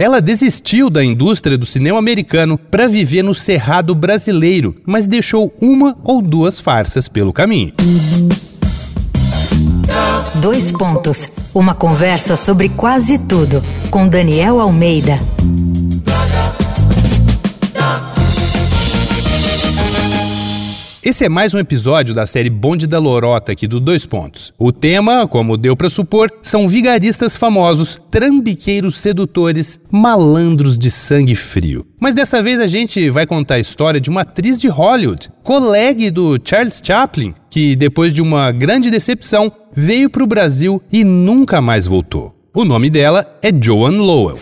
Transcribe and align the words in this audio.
Ela 0.00 0.18
desistiu 0.18 0.88
da 0.88 1.04
indústria 1.04 1.58
do 1.58 1.66
cinema 1.66 1.98
americano 1.98 2.56
para 2.56 2.88
viver 2.88 3.22
no 3.22 3.34
cerrado 3.34 3.94
brasileiro, 3.94 4.74
mas 4.86 5.06
deixou 5.06 5.54
uma 5.60 5.94
ou 6.02 6.22
duas 6.22 6.58
farsas 6.58 7.06
pelo 7.06 7.34
caminho. 7.34 7.74
Dois 10.40 10.72
pontos. 10.72 11.36
Uma 11.52 11.74
conversa 11.74 12.34
sobre 12.34 12.70
quase 12.70 13.18
tudo 13.18 13.62
com 13.90 14.08
Daniel 14.08 14.58
Almeida. 14.58 15.20
Esse 21.02 21.24
é 21.24 21.30
mais 21.30 21.54
um 21.54 21.58
episódio 21.58 22.14
da 22.14 22.26
série 22.26 22.50
Bonde 22.50 22.86
da 22.86 22.98
Lorota 22.98 23.52
aqui 23.52 23.66
do 23.66 23.80
Dois 23.80 24.04
Pontos. 24.04 24.52
O 24.58 24.70
tema, 24.70 25.26
como 25.26 25.56
deu 25.56 25.74
para 25.74 25.88
supor, 25.88 26.30
são 26.42 26.68
vigaristas 26.68 27.38
famosos, 27.38 27.98
trambiqueiros 28.10 28.98
sedutores, 28.98 29.80
malandros 29.90 30.76
de 30.76 30.90
sangue 30.90 31.34
frio. 31.34 31.86
Mas 31.98 32.12
dessa 32.12 32.42
vez 32.42 32.60
a 32.60 32.66
gente 32.66 33.08
vai 33.08 33.26
contar 33.26 33.54
a 33.54 33.60
história 33.60 33.98
de 33.98 34.10
uma 34.10 34.20
atriz 34.20 34.58
de 34.58 34.68
Hollywood, 34.68 35.30
colega 35.42 36.10
do 36.10 36.38
Charles 36.44 36.82
Chaplin, 36.84 37.32
que 37.48 37.74
depois 37.74 38.12
de 38.12 38.20
uma 38.20 38.52
grande 38.52 38.90
decepção 38.90 39.50
veio 39.74 40.10
para 40.10 40.22
o 40.22 40.26
Brasil 40.26 40.82
e 40.92 41.02
nunca 41.02 41.62
mais 41.62 41.86
voltou. 41.86 42.34
O 42.54 42.62
nome 42.62 42.90
dela 42.90 43.38
é 43.42 43.50
Joan 43.58 44.02
Lowell. 44.02 44.38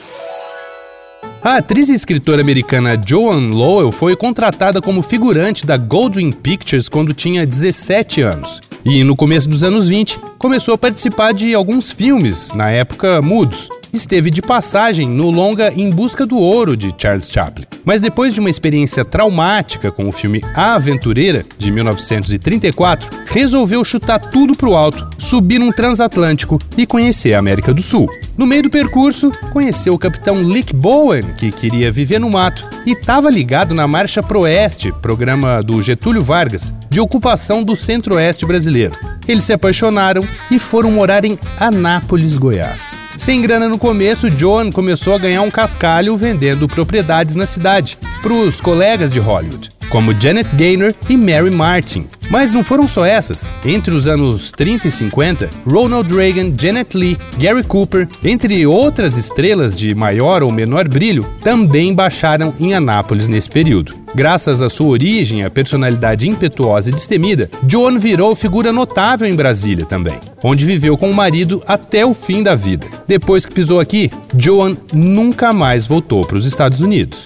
A 1.41 1.59
atriz 1.59 1.89
e 1.89 1.93
escritora 1.93 2.43
americana 2.43 3.01
Joan 3.07 3.51
Lowell 3.51 3.93
foi 3.93 4.17
contratada 4.17 4.81
como 4.81 5.03
figurante 5.03 5.65
da 5.65 5.77
Goldwyn 5.77 6.33
Pictures 6.33 6.89
quando 6.89 7.15
tinha 7.15 7.47
17 7.47 8.23
anos. 8.23 8.61
E 8.85 9.05
no 9.05 9.15
começo 9.15 9.49
dos 9.49 9.63
anos 9.63 9.89
20, 9.89 10.19
começou 10.37 10.75
a 10.75 10.79
participar 10.79 11.33
de 11.33 11.55
alguns 11.55 11.93
filmes, 11.93 12.51
na 12.55 12.71
época 12.71 13.23
mudos 13.23 13.69
esteve 13.93 14.31
de 14.31 14.43
passagem 14.43 15.09
no 15.09 15.31
longa 15.31 15.73
Em 15.73 15.91
Busca 15.91 16.27
do 16.27 16.39
Ouro 16.39 16.77
de 16.77 16.95
Charles 16.97 17.31
Chaplin. 17.31 17.65
Mas 17.85 18.01
depois 18.01 18.35
de 18.35 18.41
uma 18.41 18.51
experiência 18.51 19.05
traumática 19.05 19.91
com 19.91 20.09
o 20.09 20.13
filme 20.13 20.43
A 20.55 20.75
Aventureira, 20.75 21.45
de 21.57 21.71
1934, 21.71 23.09
resolveu 23.27 23.85
chutar 23.85 24.19
tudo 24.19 24.57
pro 24.57 24.75
alto, 24.75 25.09
subir 25.19 25.59
num 25.59 25.73
transatlântico 25.73 26.59
e 26.77 26.87
conhecer 26.87 27.35
a 27.35 27.39
América 27.39 27.73
do 27.73 27.83
Sul. 27.83 28.09
No 28.37 28.47
meio 28.47 28.65
do 28.65 28.71
percurso, 28.71 29.33
conheceu 29.53 29.95
o 29.95 29.99
capitão 29.99 30.43
Lick 30.43 30.75
Bowen, 30.75 31.23
que 31.37 31.51
queria 31.51 31.91
viver 31.91 32.21
no 32.21 32.31
mato 32.31 32.69
e 32.87 32.93
estava 32.93 33.31
ligado 33.31 33.75
na 33.75 33.87
Marcha 33.87 34.23
Proeste, 34.23 34.93
programa 35.03 35.63
do 35.63 35.83
Getúlio 35.83 36.23
Vargas, 36.23 36.73
de 36.89 37.01
ocupação 37.01 37.65
do 37.65 37.75
centro-oeste 37.75 38.47
brasileiro. 38.47 38.93
Eles 39.27 39.45
se 39.45 39.53
apaixonaram 39.53 40.23
e 40.51 40.59
foram 40.59 40.91
morar 40.91 41.25
em 41.25 41.39
Anápolis, 41.59 42.37
Goiás. 42.37 43.08
Sem 43.19 43.43
grana 43.43 43.69
no 43.69 43.77
começo, 43.77 44.31
John 44.31 44.71
começou 44.71 45.13
a 45.13 45.19
ganhar 45.19 45.43
um 45.43 45.51
cascalho 45.51 46.17
vendendo 46.17 46.69
propriedades 46.69 47.35
na 47.35 47.47
cidade 47.47 47.99
para 48.23 48.33
os 48.33 48.61
colegas 48.61 49.11
de 49.11 49.19
Hollywood, 49.19 49.73
como 49.91 50.13
Janet 50.13 50.49
Gaynor 50.55 50.95
e 51.11 51.17
Mary 51.17 51.51
Martin. 51.51 52.07
Mas 52.31 52.53
não 52.53 52.63
foram 52.63 52.87
só 52.87 53.05
essas. 53.05 53.51
Entre 53.65 53.95
os 53.95 54.07
anos 54.07 54.51
30 54.51 54.89
e 54.89 54.91
50, 54.91 55.51
Ronald 55.67 56.15
Reagan, 56.15 56.53
Janet 56.59 56.97
Leigh, 56.97 57.19
Gary 57.39 57.65
Cooper, 57.65 58.07
entre 58.23 58.67
outras 58.67 59.17
estrelas 59.17 59.75
de 59.75 59.95
maior 59.95 60.43
ou 60.43 60.53
menor 60.53 60.87
brilho, 60.87 61.27
também 61.43 61.95
baixaram 61.95 62.55
em 62.61 62.75
Anápolis 62.75 63.29
nesse 63.29 63.49
período. 63.49 63.95
Graças 64.15 64.63
à 64.63 64.69
sua 64.69 64.89
origem 64.89 65.45
à 65.45 65.51
personalidade 65.51 66.29
impetuosa 66.29 66.91
e 66.91 66.93
destemida, 66.93 67.49
Joan 67.67 67.99
virou 67.99 68.35
figura 68.35 68.73
notável 68.73 69.29
em 69.29 69.35
Brasília 69.35 69.85
também, 69.85 70.19
onde 70.43 70.65
viveu 70.65 70.97
com 70.97 71.11
o 71.11 71.15
marido 71.15 71.63
até 71.67 72.05
o 72.05 72.15
fim 72.15 72.43
da 72.43 72.55
vida. 72.55 72.87
Depois 73.07 73.45
que 73.47 73.55
pisou 73.55 73.81
aqui, 73.81 74.11
Joan 74.37 74.77
nunca 74.93 75.53
mais 75.53 75.87
voltou 75.87 76.27
para 76.27 76.37
os 76.37 76.47
Estados 76.47 76.81
Unidos. 76.81 77.25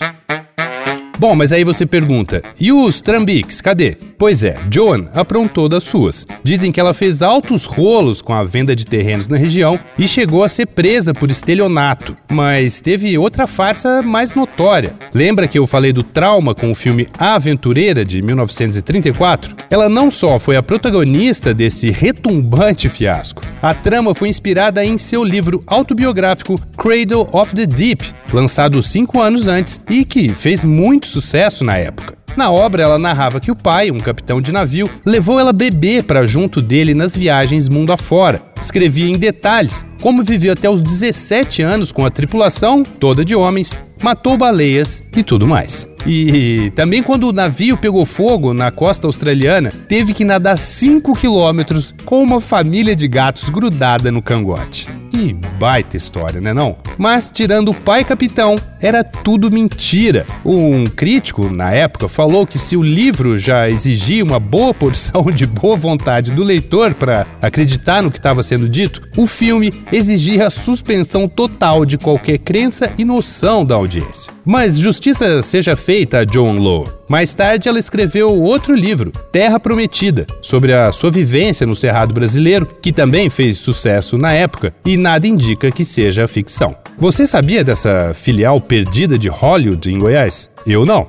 Bom, 1.18 1.34
mas 1.34 1.52
aí 1.52 1.62
você 1.64 1.86
pergunta: 1.86 2.42
e 2.58 2.72
os 2.72 3.00
trambiques, 3.00 3.60
cadê? 3.60 3.96
Pois 4.18 4.42
é, 4.44 4.56
Joan 4.70 5.06
aprontou 5.14 5.68
das 5.68 5.84
suas. 5.84 6.26
Dizem 6.42 6.72
que 6.72 6.80
ela 6.80 6.94
fez 6.94 7.22
altos 7.22 7.64
rolos 7.64 8.22
com 8.22 8.32
a 8.32 8.44
venda 8.44 8.74
de 8.74 8.86
terrenos 8.86 9.28
na 9.28 9.36
região 9.36 9.78
e 9.98 10.06
chegou 10.06 10.44
a 10.44 10.48
ser 10.48 10.66
presa 10.66 11.12
por 11.12 11.30
estelionato. 11.30 12.16
Mas 12.30 12.80
teve 12.80 13.16
outra 13.18 13.46
farsa 13.46 14.02
mais 14.02 14.34
notória. 14.34 14.94
Lembra 15.12 15.48
que 15.48 15.58
eu 15.58 15.66
falei 15.66 15.92
do 15.92 16.02
trauma 16.02 16.54
com 16.54 16.70
o 16.70 16.74
filme 16.74 17.08
A 17.18 17.34
Aventureira 17.34 18.04
de 18.04 18.22
1934? 18.22 19.54
Ela 19.70 19.88
não 19.88 20.10
só 20.10 20.38
foi 20.38 20.56
a 20.56 20.62
protagonista 20.62 21.52
desse 21.52 21.90
retumbante 21.90 22.88
fiasco. 22.88 23.42
A 23.60 23.74
trama 23.74 24.14
foi 24.14 24.28
inspirada 24.28 24.84
em 24.84 24.98
seu 24.98 25.22
livro 25.22 25.62
autobiográfico 25.66 26.60
Cradle 26.76 27.28
of 27.32 27.54
the 27.54 27.66
Deep, 27.66 28.04
lançado 28.32 28.82
cinco 28.82 29.20
anos 29.20 29.46
antes 29.48 29.80
e 29.88 30.04
que 30.04 30.28
fez 30.28 30.64
muito 30.64 31.06
sucesso 31.12 31.62
na 31.62 31.76
época. 31.76 32.14
Na 32.36 32.50
obra, 32.50 32.82
ela 32.82 32.98
narrava 32.98 33.40
que 33.40 33.50
o 33.50 33.56
pai, 33.56 33.90
um 33.90 33.98
capitão 33.98 34.40
de 34.40 34.52
navio, 34.52 34.88
levou 35.04 35.38
ela 35.38 35.52
bebê 35.52 36.02
para 36.02 36.26
junto 36.26 36.62
dele 36.62 36.94
nas 36.94 37.14
viagens 37.14 37.68
mundo 37.68 37.92
afora. 37.92 38.40
Escrevia 38.60 39.08
em 39.08 39.18
detalhes 39.18 39.84
como 40.00 40.22
viveu 40.22 40.52
até 40.52 40.68
os 40.68 40.80
17 40.80 41.62
anos 41.62 41.92
com 41.92 42.04
a 42.04 42.10
tripulação, 42.10 42.82
toda 42.82 43.24
de 43.24 43.36
homens, 43.36 43.78
matou 44.02 44.36
baleias 44.36 45.02
e 45.16 45.22
tudo 45.22 45.46
mais. 45.46 45.86
E 46.06 46.72
também 46.74 47.02
quando 47.02 47.28
o 47.28 47.32
navio 47.32 47.76
pegou 47.76 48.04
fogo 48.04 48.52
na 48.52 48.70
costa 48.70 49.06
australiana, 49.06 49.70
teve 49.88 50.12
que 50.12 50.24
nadar 50.24 50.58
5 50.58 51.14
quilômetros 51.14 51.94
com 52.04 52.22
uma 52.22 52.40
família 52.40 52.96
de 52.96 53.06
gatos 53.06 53.48
grudada 53.48 54.10
no 54.10 54.20
cangote. 54.20 54.88
Que 55.10 55.36
baita 55.62 55.96
história, 55.96 56.40
né 56.40 56.52
não? 56.52 56.76
Mas 56.98 57.30
tirando 57.30 57.68
o 57.68 57.74
pai 57.74 58.02
capitão, 58.04 58.56
era 58.80 59.04
tudo 59.04 59.48
mentira. 59.48 60.26
Um 60.44 60.84
crítico, 60.84 61.48
na 61.48 61.70
época, 61.70 62.08
falou 62.08 62.44
que 62.44 62.58
se 62.58 62.76
o 62.76 62.82
livro 62.82 63.38
já 63.38 63.70
exigia 63.70 64.24
uma 64.24 64.40
boa 64.40 64.74
porção 64.74 65.26
de 65.30 65.46
boa 65.46 65.76
vontade 65.76 66.32
do 66.32 66.42
leitor 66.42 66.94
para 66.94 67.24
acreditar 67.40 68.02
no 68.02 68.10
que 68.10 68.18
estava 68.18 68.42
sendo 68.42 68.68
dito, 68.68 69.02
o 69.16 69.24
filme 69.24 69.72
exigia 69.92 70.48
a 70.48 70.50
suspensão 70.50 71.28
total 71.28 71.86
de 71.86 71.96
qualquer 71.96 72.38
crença 72.38 72.92
e 72.98 73.04
noção 73.04 73.64
da 73.64 73.76
audiência. 73.76 74.32
Mas 74.44 74.76
justiça 74.76 75.40
seja 75.42 75.76
feita 75.76 76.18
a 76.18 76.24
John 76.24 76.54
Lowe. 76.54 77.02
Mais 77.08 77.34
tarde, 77.34 77.68
ela 77.68 77.78
escreveu 77.78 78.34
outro 78.34 78.74
livro, 78.74 79.12
Terra 79.30 79.60
Prometida, 79.60 80.26
sobre 80.40 80.72
a 80.72 80.90
sua 80.90 81.10
vivência 81.10 81.66
no 81.66 81.76
Cerrado 81.76 82.14
brasileiro, 82.14 82.66
que 82.80 82.90
também 82.90 83.28
fez 83.28 83.58
sucesso 83.58 84.16
na 84.16 84.32
época 84.32 84.74
e 84.84 84.96
nada 84.96 85.28
indica 85.52 85.70
que 85.70 85.84
seja 85.84 86.26
ficção. 86.26 86.74
Você 86.98 87.26
sabia 87.26 87.62
dessa 87.62 88.12
filial 88.14 88.60
perdida 88.60 89.18
de 89.18 89.28
Hollywood 89.28 89.92
em 89.92 89.98
Goiás? 89.98 90.50
Eu 90.66 90.84
não. 90.84 91.06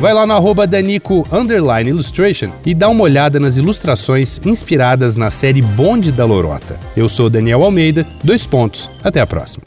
Vai 0.00 0.14
lá 0.14 0.24
no 0.26 0.32
arroba 0.32 0.66
Danico 0.66 1.26
Illustration 1.86 2.50
e 2.64 2.72
dá 2.72 2.88
uma 2.88 3.02
olhada 3.02 3.40
nas 3.40 3.56
ilustrações 3.56 4.40
inspiradas 4.44 5.16
na 5.16 5.30
série 5.30 5.60
Bonde 5.60 6.12
da 6.12 6.24
Lorota. 6.24 6.76
Eu 6.96 7.08
sou 7.08 7.28
Daniel 7.28 7.64
Almeida, 7.64 8.06
dois 8.22 8.46
pontos, 8.46 8.88
até 9.02 9.20
a 9.20 9.26
próxima. 9.26 9.64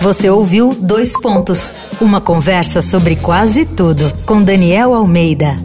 Você 0.00 0.28
ouviu 0.28 0.74
Dois 0.74 1.18
Pontos 1.20 1.72
uma 2.00 2.20
conversa 2.20 2.82
sobre 2.82 3.16
quase 3.16 3.64
tudo 3.64 4.12
com 4.26 4.42
Daniel 4.42 4.94
Almeida. 4.94 5.56